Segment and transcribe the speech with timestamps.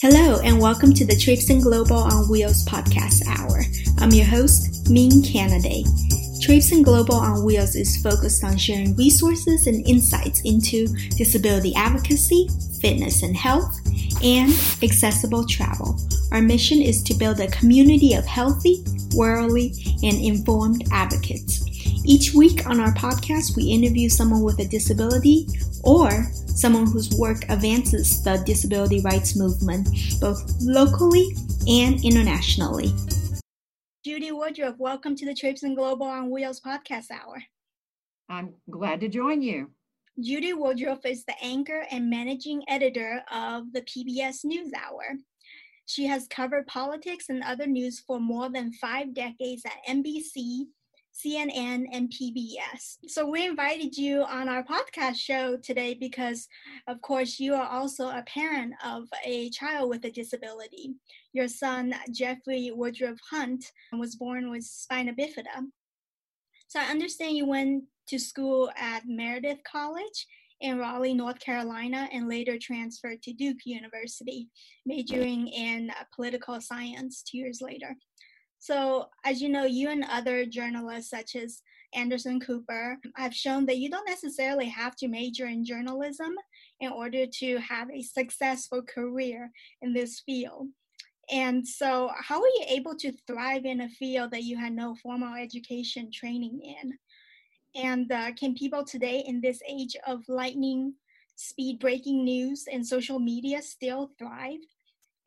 [0.00, 3.64] Hello, and welcome to the Traipsing Global on Wheels podcast hour.
[3.98, 5.84] I'm your host, Ming Kennedy.
[6.40, 12.48] Traipsing Global on Wheels is focused on sharing resources and insights into disability advocacy,
[12.80, 13.76] fitness and health,
[14.22, 14.52] and
[14.84, 15.98] accessible travel.
[16.30, 18.84] Our mission is to build a community of healthy,
[19.16, 19.74] worldly,
[20.04, 21.64] and informed advocates.
[22.04, 25.48] Each week on our podcast, we interview someone with a disability
[25.82, 29.88] or someone whose work advances the disability rights movement
[30.20, 31.36] both locally
[31.68, 32.92] and internationally.
[34.04, 37.40] Judy Woodruff, welcome to the Traipsing Global on Wheels podcast hour.
[38.28, 39.70] I'm glad to join you.
[40.20, 45.18] Judy Woodruff is the anchor and managing editor of the PBS NewsHour.
[45.86, 50.66] She has covered politics and other news for more than five decades at NBC,
[51.18, 52.98] CNN, and PBS.
[53.08, 56.46] So we invited you on our podcast show today because,
[56.86, 60.94] of course, you are also a parent of a child with a disability.
[61.32, 65.66] Your son, Jeffrey Woodruff Hunt, was born with spina bifida.
[66.68, 70.26] So I understand you went to school at Meredith College
[70.60, 74.48] in Raleigh, North Carolina, and later transferred to Duke University,
[74.86, 77.96] majoring in uh, political science two years later.
[78.58, 81.62] So, as you know, you and other journalists, such as
[81.94, 86.34] Anderson Cooper, have shown that you don't necessarily have to major in journalism
[86.80, 90.68] in order to have a successful career in this field.
[91.30, 94.94] And so, how were you able to thrive in a field that you had no
[94.96, 96.98] formal education training in?
[97.80, 100.94] And uh, can people today, in this age of lightning
[101.36, 104.58] speed breaking news and social media, still thrive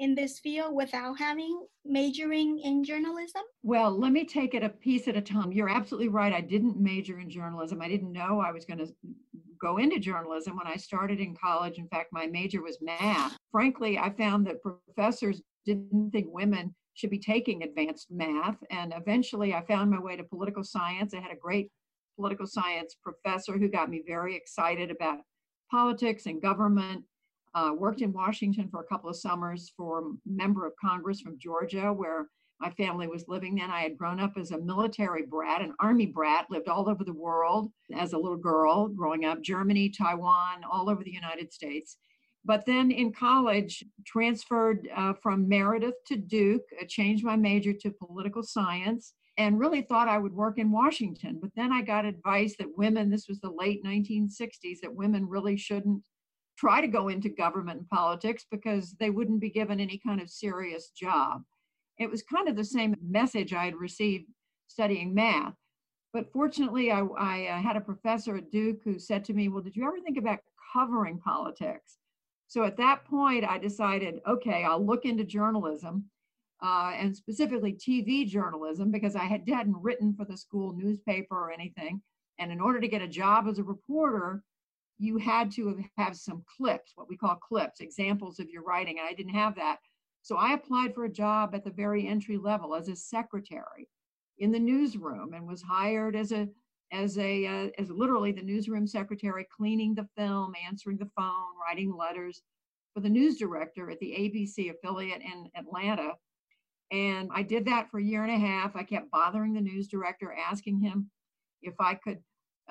[0.02, 3.44] in this field without having majoring in journalism?
[3.61, 5.52] Well, let me take it a piece at a time.
[5.52, 6.33] You're absolutely right.
[6.33, 7.81] I didn't major in journalism.
[7.81, 8.91] I didn't know I was going to
[9.61, 11.77] go into journalism when I started in college.
[11.77, 13.38] In fact, my major was math.
[13.52, 18.57] Frankly, I found that professors didn't think women should be taking advanced math.
[18.72, 21.13] And eventually I found my way to political science.
[21.13, 21.69] I had a great
[22.16, 25.19] political science professor who got me very excited about
[25.69, 27.03] politics and government
[27.53, 31.39] uh, worked in Washington for a couple of summers for a member of Congress from
[31.39, 32.28] Georgia, where
[32.59, 33.72] my family was living then.
[33.72, 37.13] I had grown up as a military brat, an army brat, lived all over the
[37.13, 41.97] world as a little girl growing up, Germany, Taiwan, all over the United States.
[42.45, 47.91] But then in college, transferred uh, from Meredith to Duke, uh, changed my major to
[47.91, 51.40] political science, and really thought I would work in Washington.
[51.41, 55.57] But then I got advice that women, this was the late 1960s, that women really
[55.57, 56.03] shouldn't
[56.61, 60.29] try to go into government and politics because they wouldn't be given any kind of
[60.29, 61.41] serious job.
[61.97, 64.25] It was kind of the same message I had received
[64.67, 65.55] studying math.
[66.13, 69.63] But fortunately, I, I uh, had a professor at Duke who said to me, Well,
[69.63, 70.39] did you ever think about
[70.72, 71.97] covering politics?
[72.47, 76.05] So at that point, I decided, okay, I'll look into journalism
[76.61, 81.51] uh, and specifically TV journalism because I had, hadn't written for the school newspaper or
[81.51, 82.03] anything.
[82.38, 84.43] And in order to get a job as a reporter,
[85.01, 89.00] you had to have some clips, what we call clips, examples of your writing.
[89.00, 89.79] And I didn't have that.
[90.22, 93.90] So I applied for a job at the very entry level as a secretary
[94.38, 96.47] in the newsroom and was hired as a
[96.91, 101.95] as a uh, as literally the newsroom secretary cleaning the film answering the phone writing
[101.95, 102.44] letters
[102.94, 106.11] for the news director at the abc affiliate in atlanta
[106.91, 109.88] and i did that for a year and a half i kept bothering the news
[109.88, 111.09] director asking him
[111.61, 112.19] if i could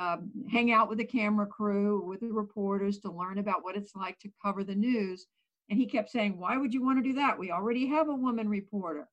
[0.00, 3.94] um, hang out with the camera crew, with the reporters to learn about what it's
[3.94, 5.26] like to cover the news.
[5.68, 7.38] And he kept saying, Why would you want to do that?
[7.38, 9.06] We already have a woman reporter,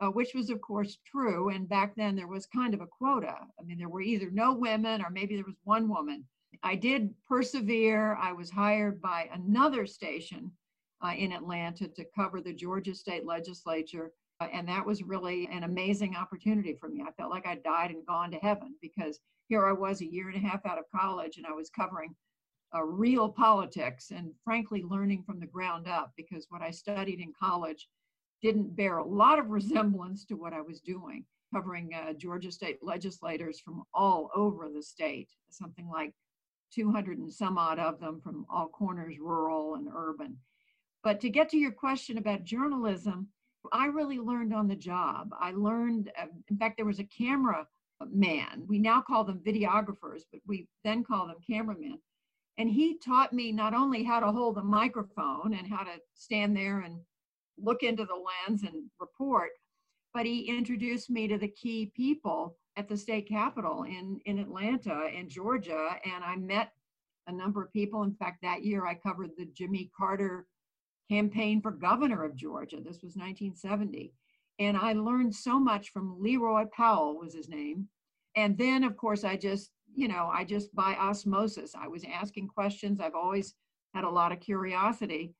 [0.00, 1.48] uh, which was, of course, true.
[1.50, 3.34] And back then there was kind of a quota.
[3.58, 6.24] I mean, there were either no women or maybe there was one woman.
[6.62, 8.14] I did persevere.
[8.14, 10.52] I was hired by another station
[11.04, 14.12] uh, in Atlanta to cover the Georgia State Legislature.
[14.40, 17.02] Uh, and that was really an amazing opportunity for me.
[17.06, 19.18] I felt like I died and gone to heaven because
[19.50, 22.14] here I was a year and a half out of college and I was covering
[22.72, 27.32] uh, real politics and frankly learning from the ground up because what I studied in
[27.38, 27.88] college
[28.40, 32.78] didn't bear a lot of resemblance to what I was doing, covering uh, Georgia state
[32.80, 36.14] legislators from all over the state, something like
[36.72, 40.36] 200 and some odd of them from all corners, rural and urban.
[41.02, 43.26] But to get to your question about journalism,
[43.72, 45.30] I really learned on the job.
[45.40, 47.66] I learned, uh, in fact, there was a camera
[48.06, 48.64] man.
[48.66, 51.98] We now call them videographers, but we then call them cameramen.
[52.58, 56.56] And he taught me not only how to hold a microphone and how to stand
[56.56, 57.00] there and
[57.58, 58.14] look into the
[58.48, 59.50] lens and report,
[60.12, 65.06] but he introduced me to the key people at the state capitol in, in Atlanta
[65.06, 65.96] in Georgia.
[66.04, 66.72] And I met
[67.26, 68.02] a number of people.
[68.02, 70.46] In fact, that year I covered the Jimmy Carter
[71.10, 72.76] campaign for governor of Georgia.
[72.76, 74.12] This was 1970.
[74.60, 77.88] And I learned so much from Leroy Powell was his name.
[78.36, 82.48] And then of course I just, you know, I just by osmosis, I was asking
[82.48, 83.00] questions.
[83.00, 83.54] I've always
[83.94, 85.34] had a lot of curiosity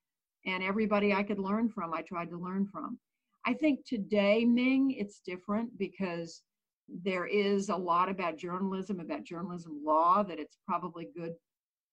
[0.47, 2.99] and everybody I could learn from, I tried to learn from.
[3.47, 6.43] I think today, Ming, it's different because
[6.89, 11.35] there is a lot about journalism, about journalism law that it's probably good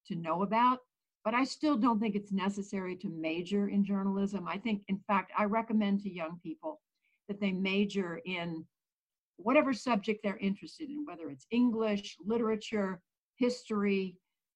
[0.07, 0.79] to know about.
[1.25, 4.47] But I still don't think it's necessary to major in journalism.
[4.47, 6.79] I think, in fact, I recommend to young people
[7.27, 8.65] that they major in
[9.37, 12.99] whatever subject they're interested in, whether it's English, literature,
[13.35, 14.15] history,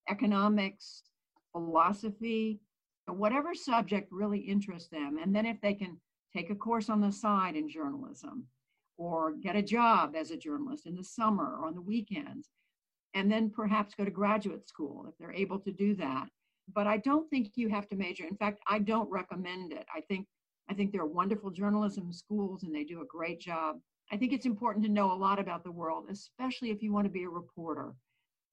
[0.10, 1.04] economics,
[1.52, 2.60] philosophy,
[3.08, 5.18] whatever subject really interests them.
[5.22, 6.00] And then if they can
[6.36, 8.48] take a course on the side in journalism
[8.98, 12.50] or get a job as a journalist in the summer or on the weekends,
[13.14, 16.30] and then perhaps go to graduate school if they're able to do that.
[16.74, 18.26] But I don't think you have to major.
[18.26, 19.86] In fact, I don't recommend it.
[19.94, 20.28] I think
[20.72, 23.76] I think there are wonderful journalism schools and they do a great job.
[24.10, 27.04] I think it's important to know a lot about the world, especially if you want
[27.04, 27.94] to be a reporter.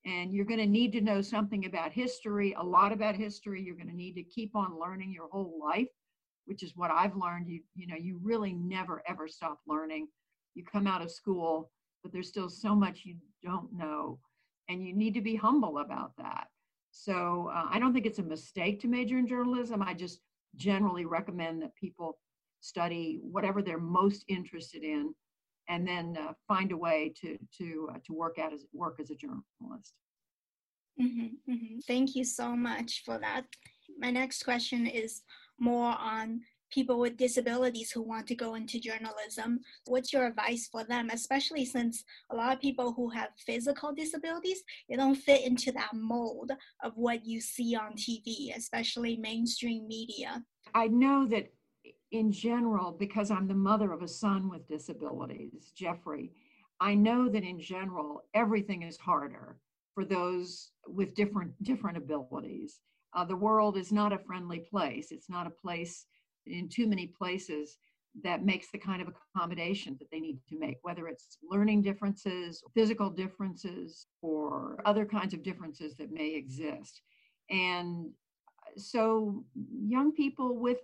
[0.04, 3.62] And you're going to need to know something about history, a lot about history.
[3.62, 5.86] You're going to need to keep on learning your whole life,
[6.46, 7.46] which is what I've learned.
[7.46, 10.08] You, you know, you really never ever stop learning.
[10.56, 11.70] You come out of school,
[12.02, 14.18] but there's still so much you don't know.
[14.68, 16.48] And you need to be humble about that.
[16.90, 19.82] So uh, I don't think it's a mistake to major in journalism.
[19.82, 20.18] I just
[20.56, 22.18] generally recommend that people
[22.60, 25.14] study whatever they're most interested in
[25.68, 29.10] and then uh, find a way to to uh, to work out as work as
[29.10, 29.94] a journalist.
[31.00, 31.78] Mm-hmm, mm-hmm.
[31.86, 33.44] Thank you so much for that.
[33.98, 35.22] My next question is
[35.60, 36.40] more on
[36.70, 39.60] people with disabilities who want to go into journalism.
[39.86, 44.62] What's your advice for them, especially since a lot of people who have physical disabilities,
[44.88, 50.42] they don't fit into that mold of what you see on TV, especially mainstream media?
[50.74, 51.52] I know that
[52.10, 56.32] in general, because I'm the mother of a son with disabilities, Jeffrey,
[56.80, 59.56] I know that in general, everything is harder
[59.94, 62.80] for those with different different abilities.
[63.14, 65.10] Uh, the world is not a friendly place.
[65.10, 66.06] It's not a place
[66.48, 67.78] in too many places
[68.24, 72.62] that makes the kind of accommodation that they need to make, whether it's learning differences,
[72.74, 77.02] physical differences, or other kinds of differences that may exist.
[77.50, 78.10] And
[78.76, 79.44] so
[79.86, 80.78] young people with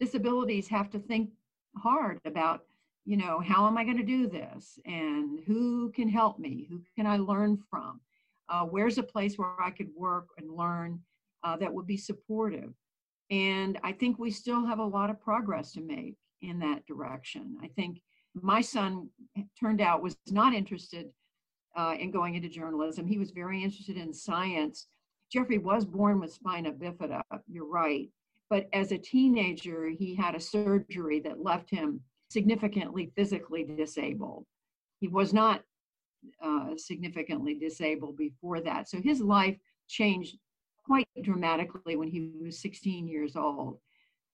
[0.00, 1.30] disabilities have to think
[1.76, 2.64] hard about
[3.04, 4.78] you know how am i going to do this?
[4.84, 6.66] And who can help me?
[6.70, 8.00] Who can i learn from?
[8.48, 11.00] Uh, where's a place where i could work and learn
[11.44, 12.74] uh, that would be supportive
[13.32, 17.56] and i think we still have a lot of progress to make in that direction
[17.62, 18.00] i think
[18.34, 19.08] my son
[19.58, 21.06] turned out was not interested
[21.76, 24.86] uh, in going into journalism he was very interested in science
[25.32, 28.08] jeffrey was born with spina bifida you're right
[28.52, 34.44] but as a teenager, he had a surgery that left him significantly physically disabled.
[35.00, 35.62] He was not
[36.44, 38.90] uh, significantly disabled before that.
[38.90, 39.56] So his life
[39.88, 40.36] changed
[40.84, 43.78] quite dramatically when he was 16 years old.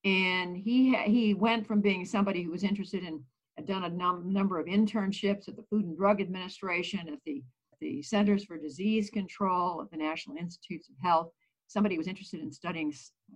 [0.05, 3.23] And he, he went from being somebody who was interested in,
[3.57, 7.43] had done a num- number of internships at the Food and Drug Administration, at the,
[7.81, 11.31] the Centers for Disease Control, at the National Institutes of Health,
[11.67, 12.93] somebody who was interested in studying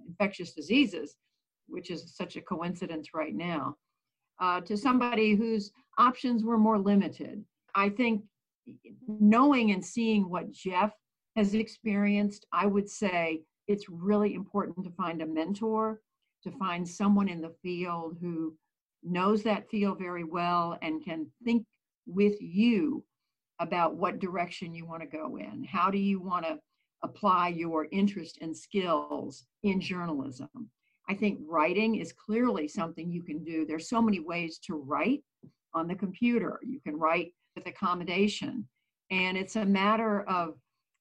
[0.09, 1.16] infectious diseases,
[1.69, 3.76] which is such a coincidence right now,
[4.40, 7.45] uh, to somebody whose options were more limited.
[7.75, 8.23] I think
[9.07, 10.92] knowing and seeing what Jeff
[11.36, 16.00] has experienced, I would say it's really important to find a mentor,
[16.44, 18.54] to find someone in the field who
[19.02, 21.66] knows that field very well and can think
[22.06, 23.04] with you
[23.60, 25.64] about what direction you want to go in.
[25.64, 26.58] How do you want to
[27.02, 30.48] apply your interest and skills in journalism.
[31.08, 33.66] I think writing is clearly something you can do.
[33.66, 35.22] There's so many ways to write
[35.74, 36.60] on the computer.
[36.62, 38.68] You can write with accommodation.
[39.10, 40.54] And it's a matter of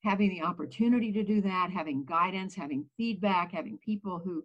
[0.03, 4.43] having the opportunity to do that, having guidance, having feedback, having people who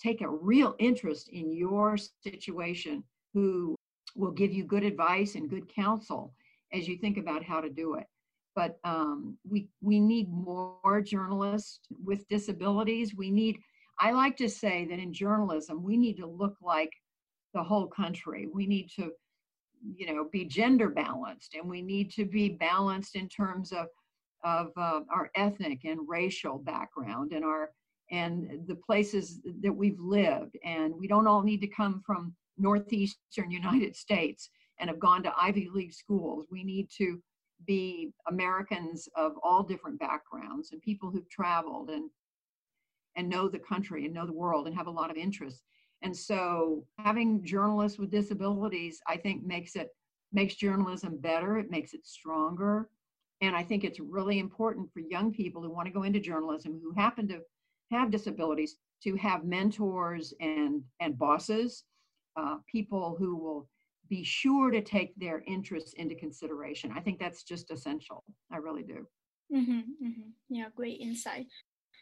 [0.00, 3.02] take a real interest in your situation,
[3.34, 3.74] who
[4.16, 6.34] will give you good advice and good counsel
[6.72, 8.06] as you think about how to do it
[8.58, 13.14] but um, we we need more journalists with disabilities.
[13.14, 13.60] We need.
[14.00, 16.90] I like to say that in journalism, we need to look like
[17.54, 18.48] the whole country.
[18.52, 19.12] We need to,
[19.94, 23.86] you know, be gender balanced, and we need to be balanced in terms of
[24.44, 27.70] of uh, our ethnic and racial background and our
[28.10, 30.56] and the places that we've lived.
[30.64, 34.48] And we don't all need to come from northeastern United States
[34.80, 36.46] and have gone to Ivy League schools.
[36.50, 37.20] We need to
[37.66, 42.08] be Americans of all different backgrounds and people who've traveled and
[43.16, 45.62] and know the country and know the world and have a lot of interest.
[46.02, 49.88] And so having journalists with disabilities, I think makes it
[50.32, 52.88] makes journalism better, it makes it stronger.
[53.40, 56.80] And I think it's really important for young people who want to go into journalism
[56.82, 57.40] who happen to
[57.90, 61.84] have disabilities to have mentors and and bosses,
[62.36, 63.68] uh, people who will
[64.08, 66.92] be sure to take their interests into consideration.
[66.94, 68.24] I think that's just essential.
[68.50, 69.06] I really do.
[69.54, 70.30] Mm-hmm, mm-hmm.
[70.48, 71.46] Yeah, great insight.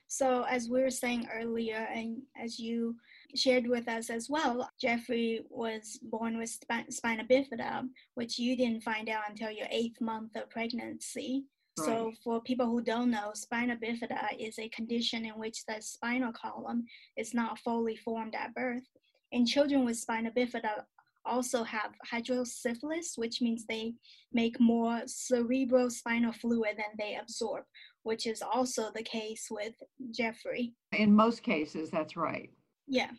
[0.08, 2.96] So, as we were saying earlier, and as you
[3.34, 8.84] shared with us as well, Jeffrey was born with sp- spina bifida, which you didn't
[8.84, 11.44] find out until your eighth month of pregnancy.
[11.78, 11.86] Right.
[11.86, 16.32] So, for people who don't know, spina bifida is a condition in which the spinal
[16.32, 16.84] column
[17.16, 18.86] is not fully formed at birth.
[19.32, 20.84] And children with spina bifida
[21.26, 23.94] also have hydrocephalus, which means they
[24.32, 27.64] make more cerebral spinal fluid than they absorb,
[28.06, 29.74] which is also the case with
[30.12, 30.72] Jeffrey.
[30.92, 32.48] In most cases, that's right.
[32.86, 33.10] Yeah.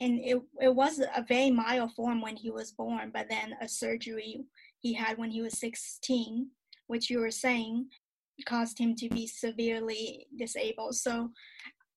[0.00, 3.68] And it, it was a very mild form when he was born, but then a
[3.68, 4.44] surgery
[4.80, 6.48] he had when he was 16,
[6.88, 7.86] which you were saying
[8.44, 10.96] caused him to be severely disabled.
[10.96, 11.30] So,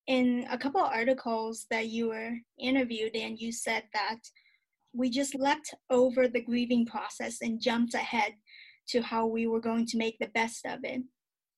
[0.06, 4.20] in a couple of articles that you were interviewed in, you said that
[4.94, 8.34] we just leapt over the grieving process and jumped ahead
[8.90, 11.02] to how we were going to make the best of it.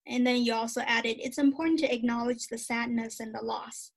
[0.09, 3.91] And then you also added, it's important to acknowledge the sadness and the loss.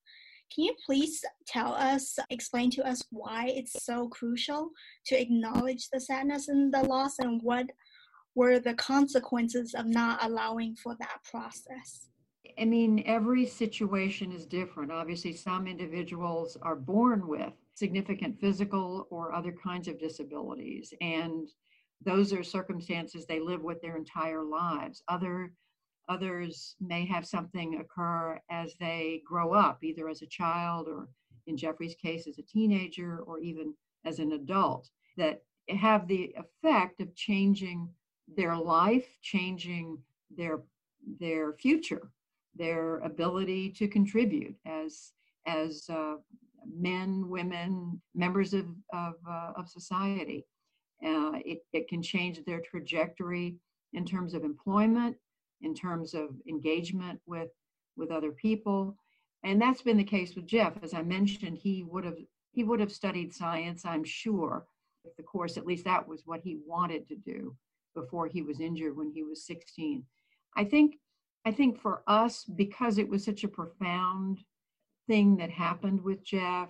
[0.55, 4.71] Can you please tell us, explain to us why it's so crucial
[5.07, 7.67] to acknowledge the sadness and the loss and what
[8.35, 12.09] were the consequences of not allowing for that process?
[12.59, 14.91] I mean, every situation is different.
[14.91, 20.93] Obviously, some individuals are born with significant physical or other kinds of disabilities.
[21.01, 21.49] And
[22.05, 25.03] those are circumstances they live with their entire lives.
[25.09, 25.53] Other
[26.11, 31.09] others may have something occur as they grow up, either as a child or
[31.47, 33.73] in Jeffrey's case as a teenager or even
[34.05, 37.89] as an adult, that have the effect of changing
[38.37, 39.99] their life, changing
[40.37, 40.61] their
[41.19, 42.11] their future,
[42.55, 45.13] their ability to contribute as
[45.47, 46.17] as uh,
[46.77, 50.47] men, women, members of, of, uh, of society.
[51.03, 53.57] Uh, it, it can change their trajectory
[53.95, 55.17] in terms of employment,
[55.63, 57.51] in terms of engagement with,
[57.97, 58.97] with other people.
[59.43, 60.75] And that's been the case with Jeff.
[60.83, 62.17] As I mentioned, he would have
[62.53, 64.67] he would have studied science, I'm sure,
[65.05, 67.55] if the course, at least that was what he wanted to do
[67.95, 70.05] before he was injured when he was 16.
[70.57, 70.97] I think
[71.45, 74.41] I think for us, because it was such a profound
[75.07, 76.69] thing that happened with Jeff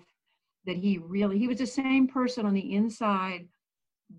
[0.67, 3.49] that he really he was the same person on the inside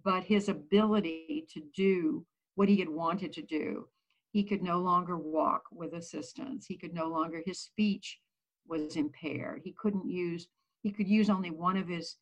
[0.04, 2.26] but his ability to do
[2.56, 3.88] what he had wanted to do
[4.32, 8.20] he could no longer walk with assistance he could no longer his speech
[8.68, 10.48] was impaired he couldn't use
[10.84, 12.18] he could use only one of his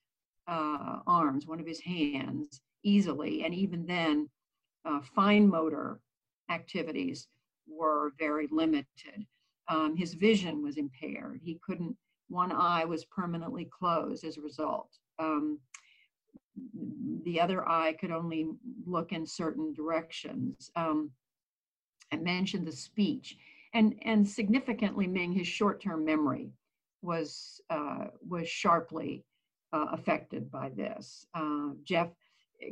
[0.47, 4.29] uh, arms one of his hands easily and even then
[4.85, 5.99] uh, fine motor
[6.49, 7.27] activities
[7.67, 9.25] were very limited
[9.69, 11.39] um, his vision was impaired.
[11.43, 11.95] He couldn't,
[12.27, 14.89] one eye was permanently closed as a result.
[15.19, 15.59] Um,
[17.23, 18.47] the other eye could only
[18.85, 20.71] look in certain directions.
[20.75, 21.11] Um,
[22.11, 23.37] I mentioned the speech,
[23.73, 26.51] and and significantly, Ming, his short-term memory
[27.01, 29.23] was uh, was sharply
[29.73, 31.25] uh, affected by this.
[31.33, 32.09] Uh, Jeff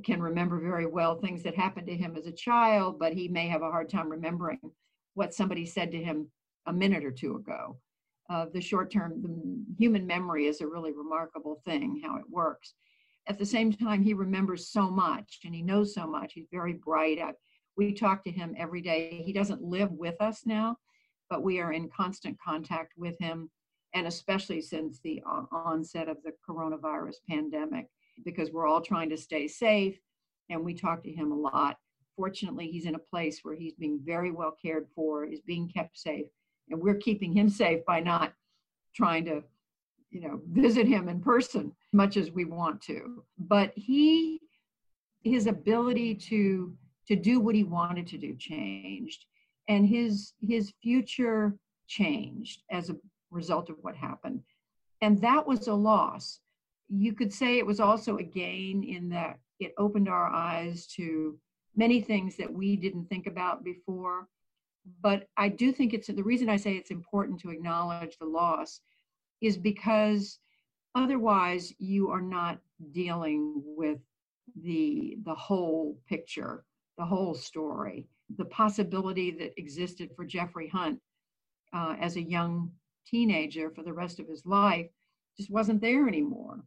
[0.04, 3.48] can remember very well things that happened to him as a child, but he may
[3.48, 4.60] have a hard time remembering
[5.14, 6.30] what somebody said to him
[6.66, 7.78] a minute or two ago.
[8.30, 12.74] Uh, the short term, the human memory is a really remarkable thing, how it works.
[13.28, 16.34] At the same time, he remembers so much and he knows so much.
[16.34, 17.20] He's very bright.
[17.20, 17.32] I,
[17.78, 19.22] we talk to him every day.
[19.24, 20.78] He doesn't live with us now,
[21.30, 23.50] but we are in constant contact with him,
[23.94, 27.88] and especially since the onset of the coronavirus pandemic,
[28.26, 30.00] because we're all trying to stay safe
[30.50, 31.78] and we talk to him a lot.
[32.16, 36.00] Fortunately, he's in a place where he's being very well cared for, is being kept
[36.00, 36.26] safe,
[36.70, 38.34] and we're keeping him safe by not
[38.96, 39.44] trying to
[40.10, 44.40] you know visit him in person as much as we want to but he
[45.24, 46.74] his ability to
[47.08, 49.26] to do what he wanted to do changed.
[49.68, 51.56] And his his future
[51.88, 52.98] changed as a
[53.32, 54.42] result of what happened.
[55.02, 56.40] And that was a loss.
[56.90, 61.38] You could say it was also a gain in that it opened our eyes to
[61.76, 64.28] many things that we didn't think about before.
[65.02, 68.82] But I do think it's the reason I say it's important to acknowledge the loss
[69.42, 70.40] is because
[70.96, 72.60] otherwise you are not
[72.92, 74.00] dealing with
[74.64, 76.64] the the whole picture,
[76.98, 81.00] the whole story, the possibility that existed for Jeffrey Hunt
[81.74, 82.72] uh, as a young
[83.06, 84.88] teenager for the rest of his life
[85.38, 86.60] just wasn't there anymore.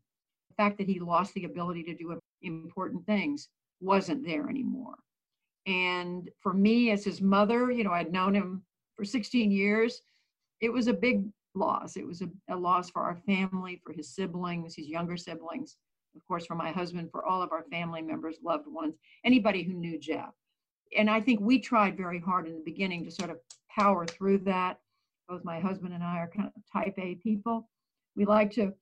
[0.50, 3.49] The fact that he lost the ability to do important things
[3.80, 4.94] wasn't there anymore.
[5.66, 8.62] And for me, as his mother, you know, I'd known him
[8.96, 10.00] for 16 years.
[10.60, 11.96] It was a big loss.
[11.96, 15.76] It was a, a loss for our family, for his siblings, his younger siblings,
[16.17, 19.73] of course, for my husband, for all of our family members, loved ones, anybody who
[19.73, 20.31] knew Jeff.
[20.97, 23.38] And I think we tried very hard in the beginning to sort of
[23.75, 24.81] power through that.
[25.29, 27.69] Both my husband and I are kind of type A people.
[28.17, 28.73] We like to,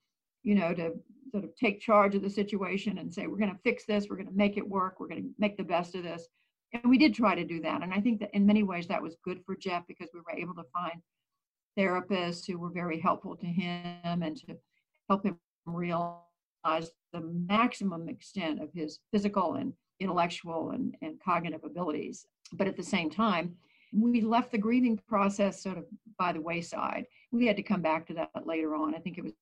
[0.43, 0.93] you know, to
[1.31, 4.17] sort of take charge of the situation and say, we're going to fix this, we're
[4.17, 6.27] going to make it work, we're going to make the best of this.
[6.73, 7.83] And we did try to do that.
[7.83, 10.39] And I think that in many ways that was good for Jeff because we were
[10.39, 11.01] able to find
[11.79, 14.57] therapists who were very helpful to him and to
[15.09, 22.27] help him realize the maximum extent of his physical and intellectual and, and cognitive abilities.
[22.53, 23.55] But at the same time,
[23.93, 25.85] we left the grieving process sort of
[26.19, 27.07] by the wayside.
[27.33, 28.95] We had to come back to that later on.
[28.95, 29.33] I think it was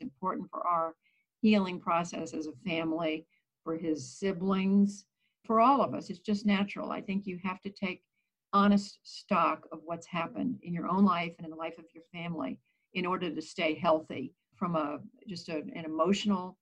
[0.00, 0.94] important for our
[1.40, 3.26] healing process as a family,
[3.64, 5.04] for his siblings,
[5.44, 6.10] for all of us.
[6.10, 6.90] It's just natural.
[6.90, 8.02] I think you have to take
[8.52, 12.04] honest stock of what's happened in your own life and in the life of your
[12.12, 12.58] family
[12.94, 16.56] in order to stay healthy from a just a, an emotional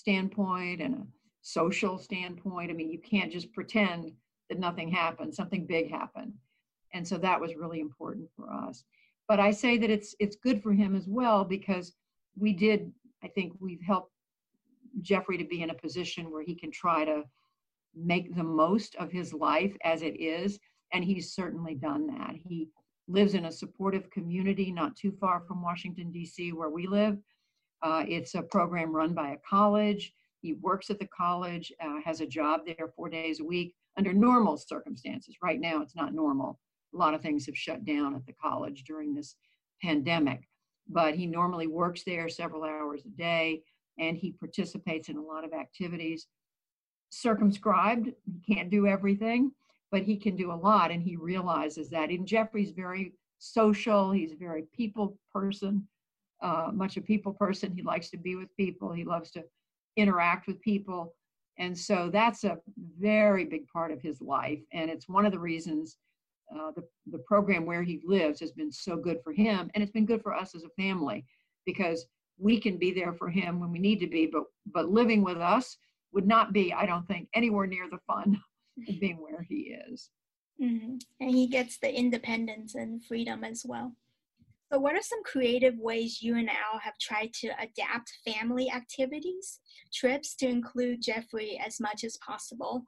[0.00, 1.06] standpoint and a
[1.42, 2.70] social standpoint.
[2.70, 4.12] I mean, you can't just pretend
[4.48, 6.32] that nothing happened, something big happened.
[6.92, 8.84] And so that was really important for us.
[9.28, 11.92] But I say that it's it's good for him as well because
[12.36, 12.90] we did,
[13.22, 14.12] I think we've helped
[15.02, 17.22] Jeffrey to be in a position where he can try to
[17.94, 20.58] make the most of his life as it is.
[20.92, 22.34] And he's certainly done that.
[22.34, 22.70] He
[23.06, 27.16] lives in a supportive community not too far from Washington, D.C., where we live.
[27.82, 30.12] Uh, it's a program run by a college.
[30.42, 34.12] He works at the college, uh, has a job there four days a week under
[34.12, 35.36] normal circumstances.
[35.42, 36.58] Right now, it's not normal.
[36.94, 39.36] A lot of things have shut down at the college during this
[39.82, 40.48] pandemic,
[40.88, 43.62] but he normally works there several hours a day
[43.98, 46.26] and he participates in a lot of activities.
[47.10, 49.52] Circumscribed, he can't do everything,
[49.90, 52.10] but he can do a lot, and he realizes that.
[52.10, 55.86] And Jeffrey's very social, he's a very people person,
[56.42, 57.72] uh, much a people person.
[57.72, 59.44] He likes to be with people, he loves to
[59.96, 61.14] interact with people.
[61.58, 62.58] And so that's a
[62.98, 64.60] very big part of his life.
[64.72, 65.98] And it's one of the reasons
[66.54, 69.70] uh, the, the program where he lives has been so good for him.
[69.74, 71.24] And it's been good for us as a family
[71.66, 72.06] because
[72.38, 74.26] we can be there for him when we need to be.
[74.26, 75.76] But, but living with us
[76.12, 78.40] would not be, I don't think, anywhere near the fun
[78.88, 80.10] of being where he is.
[80.60, 80.96] Mm-hmm.
[81.20, 83.94] And he gets the independence and freedom as well.
[84.72, 89.58] So, what are some creative ways you and Al have tried to adapt family activities,
[89.92, 92.84] trips to include Jeffrey as much as possible?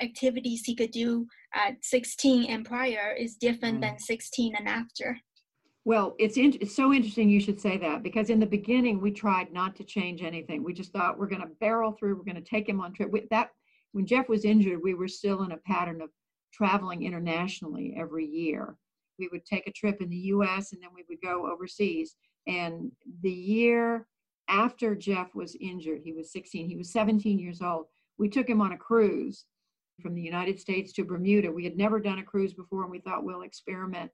[0.00, 3.82] Activities he could do at 16 and prior is different mm.
[3.82, 5.18] than 16 and after.
[5.86, 9.10] Well, it's in, it's so interesting you should say that because in the beginning we
[9.10, 10.62] tried not to change anything.
[10.62, 12.16] We just thought we're going to barrel through.
[12.16, 13.10] We're going to take him on trip.
[13.10, 13.48] We, that
[13.92, 16.10] when Jeff was injured, we were still in a pattern of
[16.52, 18.76] traveling internationally every year
[19.20, 22.16] we would take a trip in the US and then we would go overseas.
[22.46, 22.90] And
[23.22, 24.08] the year
[24.48, 27.86] after Jeff was injured, he was 16, he was 17 years old.
[28.18, 29.44] We took him on a cruise
[30.02, 31.52] from the United States to Bermuda.
[31.52, 34.10] We had never done a cruise before and we thought we'll experiment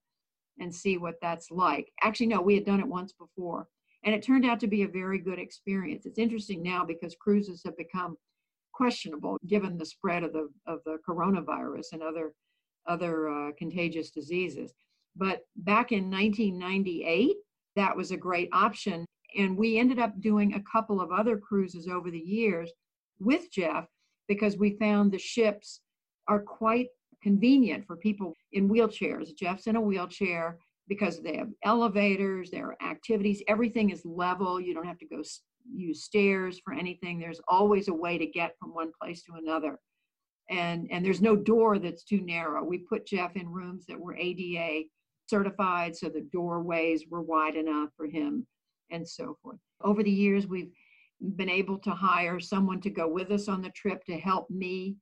[0.58, 1.90] and see what that's like.
[2.02, 3.68] Actually, no, we had done it once before.
[4.04, 6.06] And it turned out to be a very good experience.
[6.06, 8.16] It's interesting now because cruises have become
[8.72, 12.32] questionable given the spread of the of the coronavirus and other
[12.86, 14.72] other uh, contagious diseases.
[15.16, 17.36] But back in 1998,
[17.76, 19.06] that was a great option.
[19.36, 22.70] And we ended up doing a couple of other cruises over the years
[23.18, 23.86] with Jeff
[24.28, 25.80] because we found the ships
[26.28, 26.88] are quite
[27.22, 29.34] convenient for people in wheelchairs.
[29.36, 34.60] Jeff's in a wheelchair because they have elevators, there are activities, everything is level.
[34.60, 35.22] You don't have to go
[35.68, 37.18] use stairs for anything.
[37.18, 39.78] There's always a way to get from one place to another.
[40.48, 42.62] And, and there's no door that's too narrow.
[42.62, 44.84] We put Jeff in rooms that were ADA
[45.26, 48.46] certified, so the doorways were wide enough for him,
[48.90, 49.58] and so forth.
[49.82, 50.72] Over the years, we've
[51.36, 54.96] been able to hire someone to go with us on the trip to help me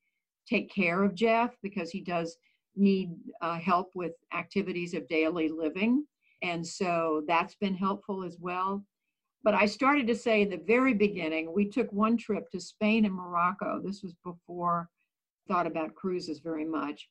[0.49, 2.37] take care of Jeff because he does
[2.77, 3.11] need
[3.41, 6.05] uh, help with activities of daily living.
[6.43, 8.85] And so that's been helpful as well.
[9.43, 13.05] But I started to say in the very beginning, we took one trip to Spain
[13.05, 13.81] and Morocco.
[13.83, 14.89] This was before
[15.49, 17.09] I thought about cruises very much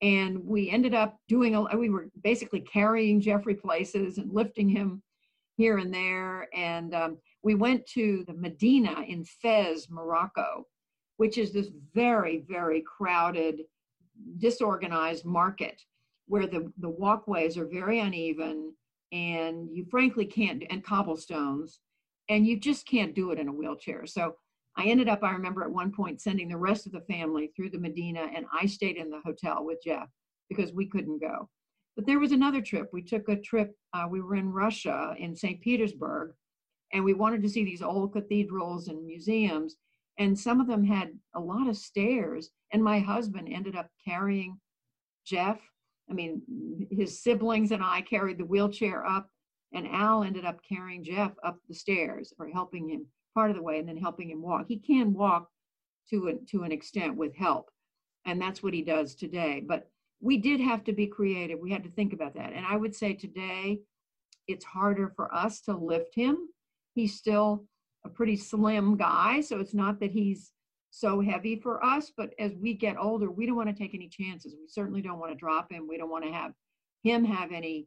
[0.00, 5.02] and we ended up doing a we were basically carrying jeffrey places and lifting him
[5.56, 10.64] here and there and um, we went to the medina in fez morocco
[11.16, 13.62] which is this very very crowded
[14.38, 15.82] disorganized market
[16.26, 18.72] where the, the walkways are very uneven
[19.12, 21.80] and you frankly can't, and cobblestones,
[22.28, 24.06] and you just can't do it in a wheelchair.
[24.06, 24.36] So
[24.78, 27.70] I ended up, I remember at one point sending the rest of the family through
[27.70, 30.08] the Medina, and I stayed in the hotel with Jeff
[30.48, 31.50] because we couldn't go.
[31.96, 32.88] But there was another trip.
[32.92, 35.60] We took a trip, uh, we were in Russia, in St.
[35.60, 36.30] Petersburg,
[36.92, 39.74] and we wanted to see these old cathedrals and museums.
[40.16, 42.50] And some of them had a lot of stairs.
[42.72, 44.60] And my husband ended up carrying
[45.26, 45.58] Jeff.
[46.08, 49.28] I mean, his siblings and I carried the wheelchair up,
[49.74, 53.06] and Al ended up carrying Jeff up the stairs or helping him
[53.38, 54.66] part of the way and then helping him walk.
[54.68, 55.48] He can walk
[56.10, 57.70] to, to an extent with help,
[58.24, 59.62] and that's what he does today.
[59.66, 59.88] But
[60.20, 61.58] we did have to be creative.
[61.60, 62.52] We had to think about that.
[62.52, 63.80] And I would say today,
[64.48, 66.48] it's harder for us to lift him
[66.98, 67.64] He's still
[68.04, 70.50] a pretty slim guy, so it's not that he's
[70.90, 74.08] so heavy for us, but as we get older, we don't want to take any
[74.08, 74.56] chances.
[74.58, 75.86] We certainly don't want to drop him.
[75.88, 76.54] We don't want to have
[77.04, 77.86] him have any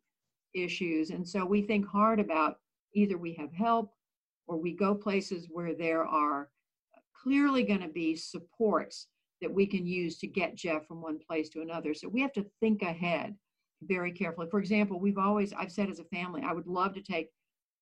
[0.56, 1.10] issues.
[1.10, 2.56] And so we think hard about
[2.94, 3.92] either we have help
[4.48, 6.50] or we go places where there are
[7.22, 9.08] clearly going to be supports
[9.42, 11.94] that we can use to get Jeff from one place to another.
[11.94, 13.36] So we have to think ahead
[13.84, 14.48] very carefully.
[14.50, 17.30] For example, we've always, I've said as a family, I would love to take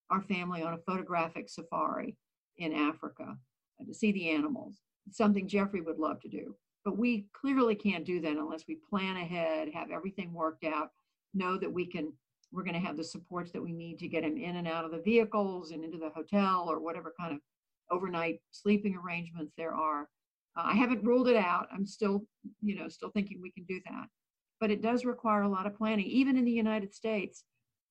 [0.10, 2.16] our family on a photographic safari
[2.58, 3.38] in Africa
[3.86, 4.80] to see the animals.
[5.12, 6.56] Something Jeffrey would love to do.
[6.86, 10.92] But we clearly can't do that unless we plan ahead, have everything worked out,
[11.34, 12.14] know that we can
[12.52, 14.86] we're going to have the supports that we need to get him in and out
[14.86, 17.40] of the vehicles and into the hotel or whatever kind of
[17.92, 20.02] overnight sleeping arrangements there are.
[20.58, 21.68] Uh, I haven't ruled it out.
[21.72, 22.26] I'm still,
[22.62, 24.08] you know, still thinking we can do that.
[24.60, 26.06] But it does require a lot of planning.
[26.06, 27.44] Even in the United States,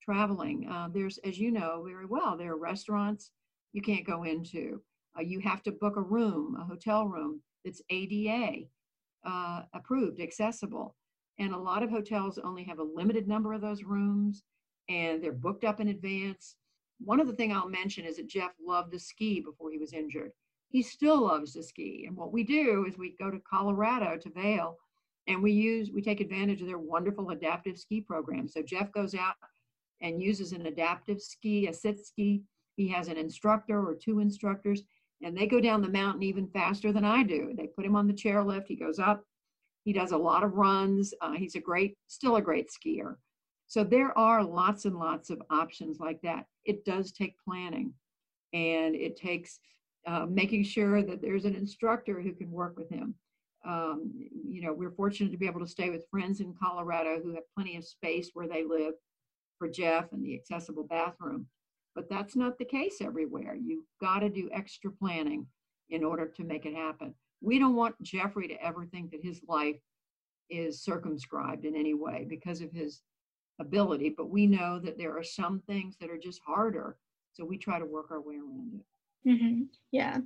[0.09, 0.69] traveling.
[0.71, 3.31] Uh, there's, as you know very well, there are restaurants
[3.73, 4.81] you can't go into.
[5.19, 8.67] Uh, you have to book a room, a hotel room that's ADA
[9.27, 10.97] uh, approved, accessible.
[11.39, 14.43] And a lot of hotels only have a limited number of those rooms
[14.89, 16.57] and they're booked up in advance.
[16.99, 19.93] One of the things I'll mention is that Jeff loved to ski before he was
[19.93, 20.33] injured.
[20.71, 22.05] He still loves to ski.
[22.07, 24.77] And what we do is we go to Colorado to Vail
[25.27, 28.49] and we use, we take advantage of their wonderful adaptive ski program.
[28.49, 29.35] So Jeff goes out
[30.01, 32.43] and uses an adaptive ski, a sit ski.
[32.77, 34.83] He has an instructor or two instructors,
[35.23, 37.53] and they go down the mountain even faster than I do.
[37.57, 38.67] They put him on the chairlift.
[38.69, 39.25] He goes up.
[39.89, 41.15] He does a lot of runs.
[41.23, 43.17] Uh, he's a great, still a great skier.
[43.69, 46.45] So there are lots and lots of options like that.
[46.67, 47.95] It does take planning,
[48.53, 49.61] and it takes
[50.07, 53.15] uh, making sure that there's an instructor who can work with him.
[53.65, 54.13] Um,
[54.47, 57.45] you know, we're fortunate to be able to stay with friends in Colorado who have
[57.57, 58.93] plenty of space where they live
[59.59, 61.47] for Jeff and the accessible bathroom.
[61.95, 63.57] But that's not the case everywhere.
[63.57, 65.47] You've got to do extra planning
[65.89, 67.15] in order to make it happen.
[67.41, 69.77] We don't want Jeffrey to ever think that his life
[70.51, 73.03] is circumscribed in any way because of his
[73.61, 76.97] ability, but we know that there are some things that are just harder.
[77.33, 79.29] So we try to work our way around it.
[79.29, 79.63] Mm-hmm.
[79.93, 80.19] Yeah.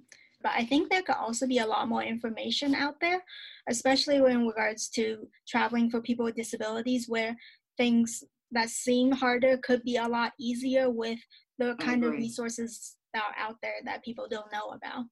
[0.43, 3.23] But I think there could also be a lot more information out there,
[3.69, 7.37] especially in regards to traveling for people with disabilities, where
[7.77, 11.19] things that seem harder could be a lot easier with
[11.59, 15.05] the kind of resources that are out there that people don't know about.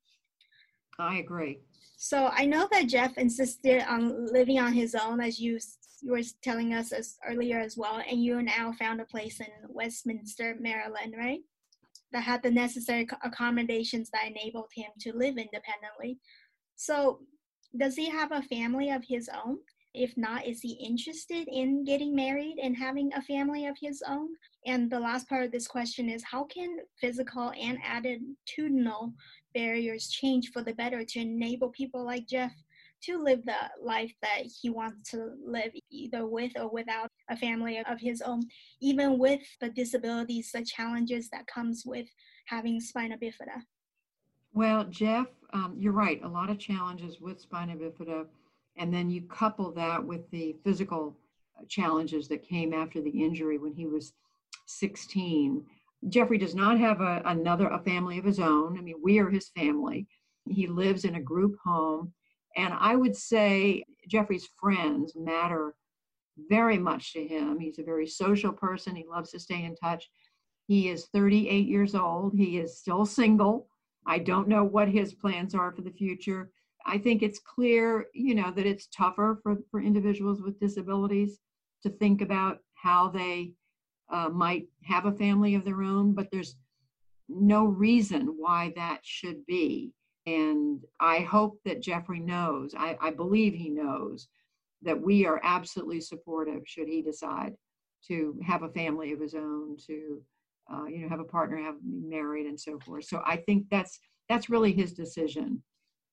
[0.98, 1.60] I agree.
[1.96, 5.58] So I know that Jeff insisted on living on his own, as you,
[6.00, 9.40] you were telling us as earlier as well, and you and now found a place
[9.40, 11.40] in Westminster, Maryland, right?
[12.12, 16.18] That had the necessary accommodations that enabled him to live independently.
[16.76, 17.20] So,
[17.76, 19.58] does he have a family of his own?
[19.92, 24.28] If not, is he interested in getting married and having a family of his own?
[24.66, 29.14] And the last part of this question is how can physical and attitudinal
[29.52, 32.52] barriers change for the better to enable people like Jeff
[33.02, 37.78] to live the life that he wants to live, either with or without a family
[37.78, 38.42] of his own,
[38.80, 42.06] even with the disabilities, the challenges that comes with
[42.46, 43.62] having spina bifida?
[44.52, 46.20] Well, Jeff, um, you're right.
[46.22, 48.26] A lot of challenges with spina bifida
[48.80, 51.14] and then you couple that with the physical
[51.58, 54.14] uh, challenges that came after the injury when he was
[54.66, 55.62] 16.
[56.08, 58.78] Jeffrey does not have a, another a family of his own.
[58.78, 60.08] I mean, we are his family.
[60.48, 62.14] He lives in a group home.
[62.56, 65.74] And I would say Jeffrey's friends matter
[66.48, 67.60] very much to him.
[67.60, 68.96] He's a very social person.
[68.96, 70.08] He loves to stay in touch.
[70.68, 72.32] He is 38 years old.
[72.34, 73.68] He is still single.
[74.06, 76.50] I don't know what his plans are for the future.
[76.86, 81.38] I think it's clear, you know, that it's tougher for, for individuals with disabilities
[81.82, 83.52] to think about how they
[84.10, 86.56] uh, might have a family of their own, but there's
[87.28, 89.92] no reason why that should be.
[90.26, 94.28] And I hope that Jeffrey knows, I, I believe he knows,
[94.82, 97.54] that we are absolutely supportive should he decide
[98.08, 100.22] to have a family of his own, to
[100.72, 103.04] uh, you know have a partner, have married, and so forth.
[103.04, 105.62] So I think that's that's really his decision.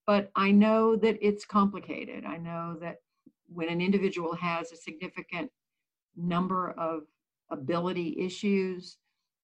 [0.08, 2.24] But I know that it's complicated.
[2.24, 3.02] I know that
[3.46, 5.50] when an individual has a significant
[6.16, 7.02] number of
[7.50, 8.96] ability issues,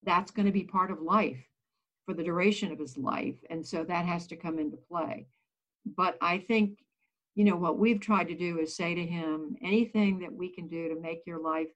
[0.05, 1.47] that's going to be part of life
[2.07, 3.35] for the duration of his life.
[3.51, 5.27] And so that has to come into play.
[5.85, 6.79] But I think,
[7.35, 10.67] you know, what we've tried to do is say to him anything that we can
[10.67, 11.69] do to make your life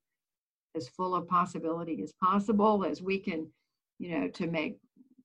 [0.75, 3.49] as full of possibility as possible, as we can,
[3.99, 4.79] you know, to make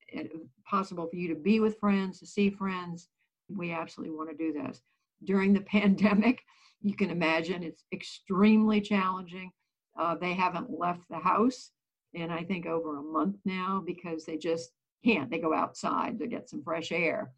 [0.10, 0.34] it
[0.65, 3.08] possible for you to be with friends, to see friends.
[3.49, 4.82] We absolutely want to do this.
[5.23, 6.41] During the pandemic,
[6.82, 9.51] you can imagine it's extremely challenging.
[9.97, 11.71] Uh, they haven't left the house
[12.13, 14.71] in, I think, over a month now because they just
[15.06, 15.29] can't.
[15.29, 17.32] They go outside to get some fresh air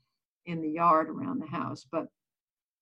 [0.45, 2.07] in the yard around the house, but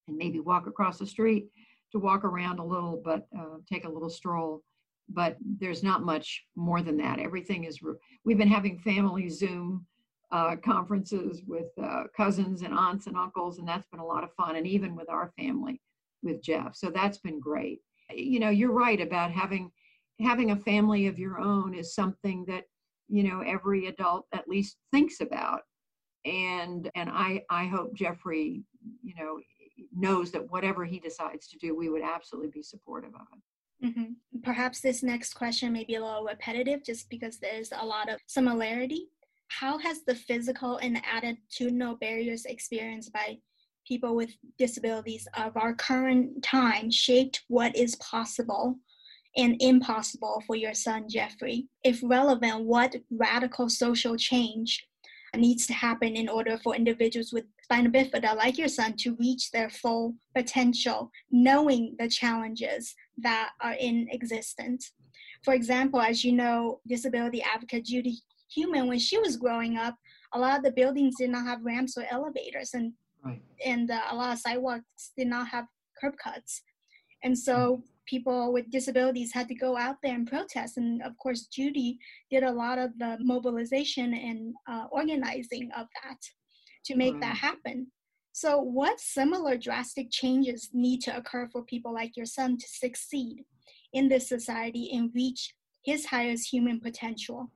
[0.07, 1.47] and maybe walk across the street
[1.91, 4.63] to walk around a little, but uh, take a little stroll.
[5.09, 7.19] But there's not much more than that.
[7.19, 7.81] Everything is.
[7.81, 9.85] Re- We've been having family Zoom
[10.33, 14.33] uh, conferences with uh, cousins and aunts and uncles, and that's been a lot of
[14.33, 14.55] fun.
[14.55, 15.79] And even with our family,
[16.23, 17.79] with Jeff, so that's been great.
[18.13, 19.71] You know, you're right about having
[20.19, 22.63] having a family of your own is something that
[23.09, 25.61] you know every adult at least thinks about
[26.25, 28.63] and and i i hope jeffrey
[29.01, 29.39] you know
[29.95, 34.39] knows that whatever he decides to do we would absolutely be supportive of it mm-hmm.
[34.43, 38.19] perhaps this next question may be a little repetitive just because there's a lot of
[38.27, 39.07] similarity
[39.59, 43.37] how has the physical and attitudinal barriers experienced by
[43.87, 48.75] people with disabilities of our current time shaped what is possible
[49.35, 51.67] and impossible for your son Jeffrey.
[51.83, 54.85] If relevant, what radical social change
[55.35, 59.49] needs to happen in order for individuals with spina bifida like your son to reach
[59.51, 64.93] their full potential, knowing the challenges that are in existence.
[65.43, 68.19] For example, as you know, disability advocate Judy
[68.53, 69.95] Heumann, when she was growing up,
[70.33, 73.41] a lot of the buildings did not have ramps or elevators, and right.
[73.65, 75.65] and uh, a lot of sidewalks did not have
[75.99, 76.61] curb cuts.
[77.23, 80.77] And so people with disabilities had to go out there and protest.
[80.77, 81.97] And of course, Judy
[82.29, 86.17] did a lot of the mobilization and uh, organizing of that
[86.85, 87.21] to make right.
[87.21, 87.87] that happen.
[88.33, 93.45] So, what similar drastic changes need to occur for people like your son to succeed
[93.93, 95.53] in this society and reach
[95.85, 97.51] his highest human potential?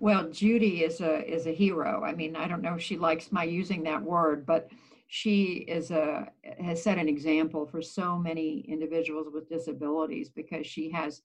[0.00, 2.02] Well, Judy is a is a hero.
[2.04, 4.70] I mean, I don't know if she likes my using that word, but
[5.08, 6.28] she is a
[6.60, 11.22] has set an example for so many individuals with disabilities because she has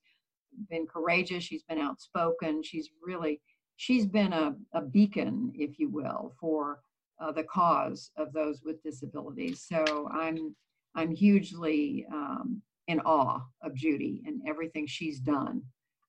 [0.70, 3.40] been courageous she's been outspoken she's really
[3.76, 6.80] she's been a, a beacon if you will for
[7.20, 10.54] uh, the cause of those with disabilities so i'm
[10.94, 15.62] i'm hugely um, in awe of judy and everything she's done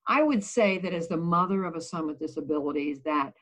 [0.07, 3.33] i would say that as the mother of a son with disabilities that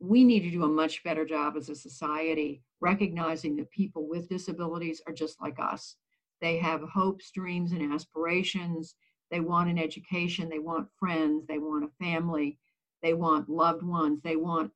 [0.00, 4.28] we need to do a much better job as a society recognizing that people with
[4.28, 5.96] disabilities are just like us.
[6.40, 8.94] They have hopes, dreams, and aspirations.
[9.30, 12.58] They want an education, they want friends, they want a family,
[13.02, 14.72] they want loved ones, they want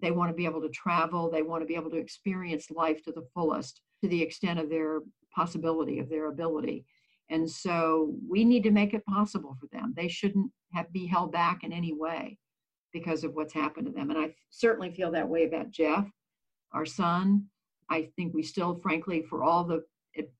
[0.00, 3.02] they want to be able to travel, they want to be able to experience life
[3.02, 5.00] to the fullest, to the extent of their
[5.34, 6.84] possibility, of their ability.
[7.30, 9.92] And so we need to make it possible for them.
[9.96, 12.38] They shouldn't have be held back in any way
[12.92, 14.10] because of what's happened to them.
[14.10, 16.10] And I certainly feel that way about Jeff,
[16.72, 17.44] our son.
[17.90, 19.84] I think we still, frankly, for all the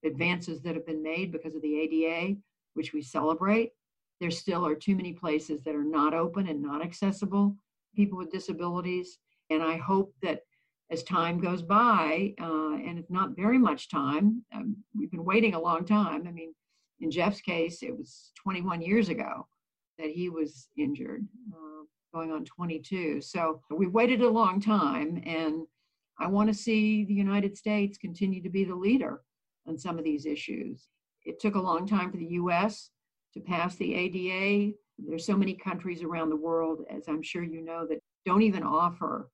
[0.04, 2.36] advances that have been made because of the ADA,
[2.74, 3.72] which we celebrate,
[4.20, 7.54] there still are too many places that are not open and not accessible
[7.94, 9.18] people with disabilities.
[9.50, 10.42] And I hope that
[10.90, 15.54] as time goes by, uh, and it's not very much time, um, we've been waiting
[15.54, 16.26] a long time.
[16.26, 16.54] I mean,
[17.00, 19.46] in Jeff's case, it was 21 years ago
[19.98, 21.26] that he was injured.
[21.52, 23.20] Uh, going on 22.
[23.20, 25.66] So we've waited a long time, and
[26.18, 29.20] I want to see the United States continue to be the leader
[29.66, 30.88] on some of these issues.
[31.24, 32.90] It took a long time for the US
[33.34, 34.74] to pass the ADA.
[34.98, 38.62] There's so many countries around the world, as I'm sure you know, that don't even
[38.62, 39.30] offer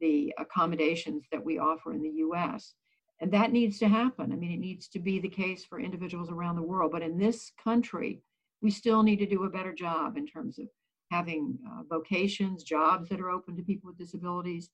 [0.00, 2.74] the accommodations that we offer in the US.
[3.20, 4.32] And that needs to happen.
[4.32, 6.92] I mean, it needs to be the case for individuals around the world.
[6.92, 8.22] But in this country,
[8.62, 10.66] we still need to do a better job in terms of
[11.10, 14.70] having uh, vocations, jobs that are open to people with disabilities,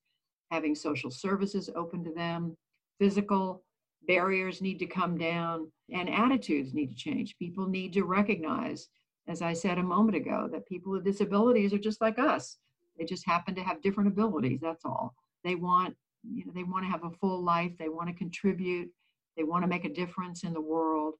[0.50, 2.56] having social services open to them,
[2.98, 3.64] physical
[4.06, 7.36] barriers need to come down, and attitudes need to change.
[7.38, 8.88] People need to recognize,
[9.26, 12.58] as I said a moment ago, that people with disabilities are just like us.
[12.98, 15.14] They just happen to have different abilities, that's all.
[15.42, 15.96] They want,
[16.32, 18.90] you know, they want to have a full life, they want to contribute,
[19.36, 21.14] they want to make a difference in the world,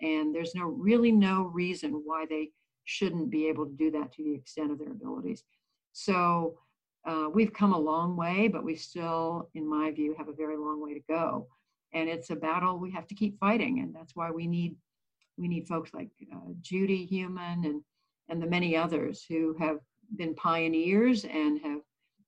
[0.00, 2.50] and there's no really no reason why they
[2.84, 5.44] shouldn't be able to do that to the extent of their abilities.
[5.92, 6.58] So
[7.06, 10.56] uh, we've come a long way, but we still, in my view, have a very
[10.56, 11.48] long way to go.
[11.94, 14.76] And it's a battle we have to keep fighting, and that's why we need
[15.38, 17.82] we need folks like uh, Judy Heumann and
[18.28, 19.78] and the many others who have
[20.16, 21.80] been pioneers and have,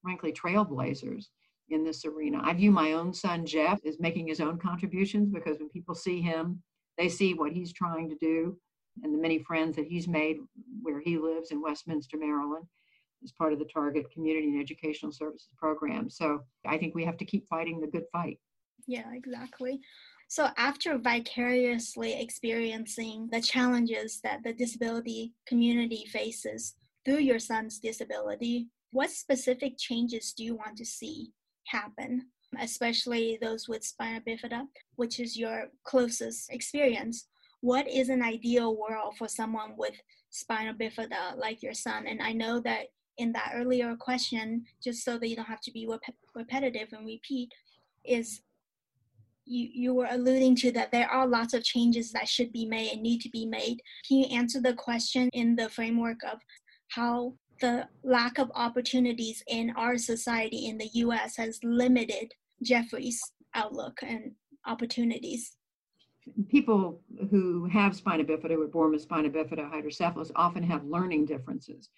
[0.03, 1.27] frankly, trailblazers
[1.71, 2.41] in this arena.
[2.43, 6.21] I view my own son Jeff as making his own contributions because when people see
[6.21, 6.63] him,
[6.99, 8.57] they see what he's trying to do
[9.03, 10.39] and the many friends that he's made
[10.83, 12.67] where he lives in Westminster, Maryland,
[13.23, 16.09] as part of the Target Community and Educational Services Program.
[16.09, 18.39] So I think we have to keep fighting the good fight.
[18.87, 19.81] Yeah, exactly.
[20.29, 26.75] So, after vicariously experiencing the challenges that the disability community faces
[27.05, 31.33] through your son's disability, what specific changes do you want to see
[31.67, 32.27] happen,
[32.61, 37.27] especially those with spina bifida, which is your closest experience?
[37.61, 39.95] What is an ideal world for someone with
[40.31, 42.07] spina bifida like your son?
[42.07, 42.87] And I know that
[43.19, 47.07] in that earlier question, just so that you don't have to be rep- repetitive and
[47.07, 47.51] repeat,
[48.05, 48.43] is
[49.47, 52.93] you, you were alluding to that there are lots of changes that should be made
[52.93, 53.81] and need to be made.
[54.09, 56.39] Can you answer the question in the framework of
[56.89, 63.23] how the lack of opportunities in our society in the US has limited Jeffrey's
[63.55, 64.33] outlook and
[64.67, 65.57] opportunities?
[66.49, 67.01] People
[67.31, 71.89] who have spina bifida or born with spina bifida hydrocephalus often have learning differences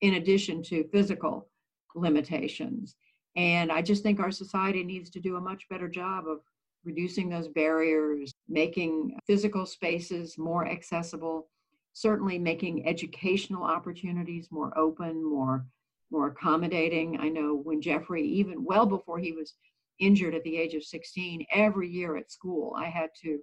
[0.00, 1.48] in addition to physical
[1.96, 2.94] limitations.
[3.34, 6.38] And I just think our society needs to do a much better job of
[6.84, 11.48] reducing those barriers, making physical spaces more accessible,
[11.96, 15.64] certainly making educational opportunities more open, more
[16.10, 17.18] more accommodating.
[17.18, 19.54] I know when Jeffrey, even well before he was
[19.98, 23.40] injured at the age of 16, every year at school, I had to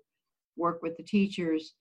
[0.56, 1.74] work with the teachers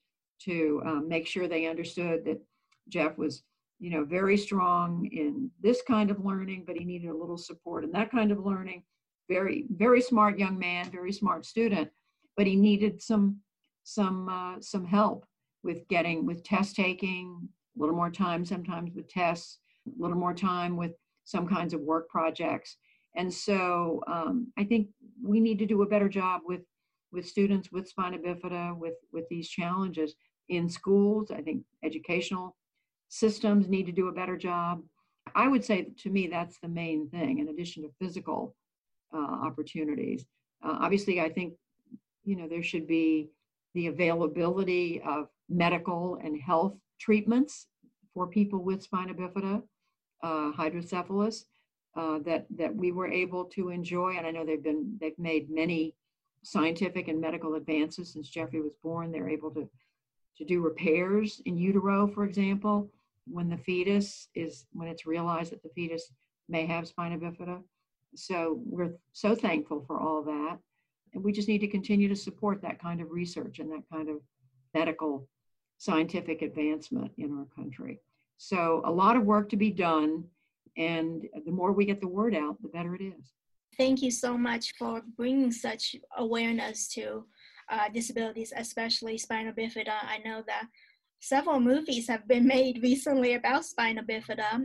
[0.44, 2.40] to um, make sure they understood that
[2.88, 3.44] Jeff was,
[3.78, 7.84] you know, very strong in this kind of learning, but he needed a little support
[7.84, 8.82] in that kind of learning
[9.28, 11.88] very very smart young man very smart student
[12.36, 13.36] but he needed some
[13.84, 15.24] some uh, some help
[15.62, 20.34] with getting with test taking a little more time sometimes with tests a little more
[20.34, 20.92] time with
[21.24, 22.76] some kinds of work projects.
[23.16, 24.88] And so um, i think
[25.22, 26.62] we need to do a better job with
[27.12, 30.14] with students with spina bifida with with these challenges
[30.48, 31.30] in schools.
[31.30, 32.56] I think educational
[33.08, 34.82] systems need to do a better job.
[35.34, 38.56] I would say to me that's the main thing in addition to physical
[39.14, 40.24] uh, opportunities.
[40.64, 41.54] Uh, obviously, I think
[42.24, 43.30] you know there should be
[43.74, 47.66] the availability of medical and health treatments
[48.14, 49.62] for people with spina bifida,
[50.22, 51.44] uh, hydrocephalus,
[51.96, 54.14] uh, that that we were able to enjoy.
[54.16, 55.94] And I know they've been they've made many
[56.42, 59.12] scientific and medical advances since Jeffrey was born.
[59.12, 59.68] They're able to
[60.38, 62.90] to do repairs in utero, for example,
[63.26, 66.10] when the fetus is when it's realized that the fetus
[66.48, 67.62] may have spina bifida.
[68.14, 70.58] So we're so thankful for all that.
[71.14, 74.08] And we just need to continue to support that kind of research and that kind
[74.08, 74.16] of
[74.74, 75.28] medical
[75.82, 77.98] scientific advancement in our country.
[78.36, 80.22] So a lot of work to be done.
[80.76, 83.32] And the more we get the word out, the better it is.
[83.76, 87.24] Thank you so much for bringing such awareness to
[87.68, 89.96] uh, disabilities, especially spina bifida.
[90.02, 90.68] I know that
[91.18, 94.64] several movies have been made recently about spina bifida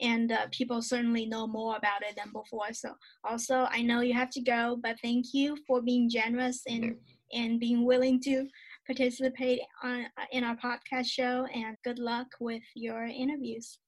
[0.00, 2.72] and uh, people certainly know more about it than before.
[2.72, 2.94] So
[3.24, 6.96] also, I know you have to go, but thank you for being generous and
[7.32, 8.46] and being willing to
[8.92, 11.46] participate on in our podcast show.
[11.54, 13.78] And good luck with your interviews.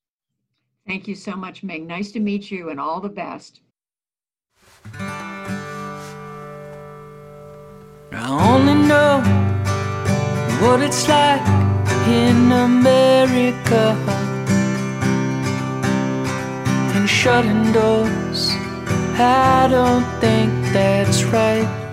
[0.87, 1.87] Thank you so much, Meg.
[1.87, 3.61] Nice to meet you, and all the best.
[8.13, 9.21] I only know
[10.61, 11.41] what it's like
[12.09, 13.97] in America
[16.95, 18.51] and shutting doors.
[19.17, 21.84] I don't think that's right.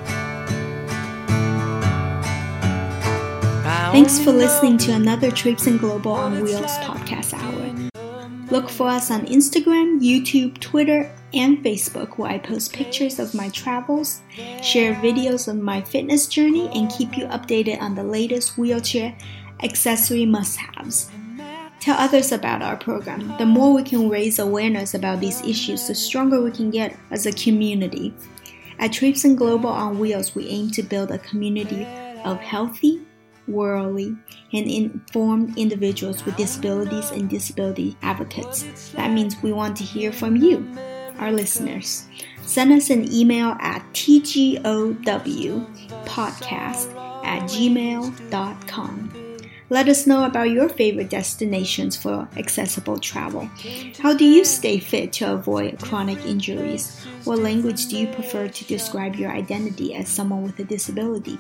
[3.92, 7.90] Thanks for listening to another Traipsing Global on Wheels podcast hour.
[8.50, 13.50] Look for us on Instagram, YouTube, Twitter, and Facebook, where I post pictures of my
[13.50, 14.22] travels,
[14.64, 19.14] share videos of my fitness journey, and keep you updated on the latest wheelchair
[19.62, 21.12] accessory must haves.
[21.82, 23.38] Tell others about our program.
[23.40, 27.26] The more we can raise awareness about these issues, the stronger we can get as
[27.26, 28.14] a community.
[28.80, 31.86] At Traipsing Global on Wheels, we aim to build a community
[32.24, 33.02] of healthy,
[33.48, 34.16] worldly,
[34.54, 38.90] and informed individuals with disabilities and disability advocates.
[38.92, 40.68] That means we want to hear from you,
[41.20, 42.08] our listeners.
[42.44, 44.56] Send us an email at tgowpodcast
[47.24, 49.22] at gmail.com.
[49.72, 53.50] Let us know about your favorite destinations for accessible travel.
[54.00, 57.02] How do you stay fit to avoid chronic injuries?
[57.24, 61.40] What language do you prefer to describe your identity as someone with a disability?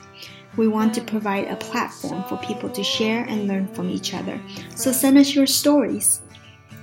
[0.57, 4.39] We want to provide a platform for people to share and learn from each other.
[4.75, 6.21] So send us your stories.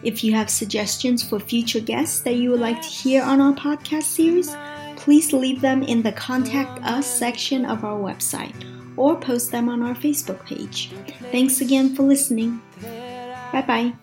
[0.02, 3.52] If you have suggestions for future guests that you would like to hear on our
[3.52, 4.54] podcast series,
[4.96, 8.54] please leave them in the Contact Us section of our website
[8.96, 10.92] or post them on our Facebook page.
[11.30, 12.60] Thanks again for listening.
[13.52, 13.94] Bye bye.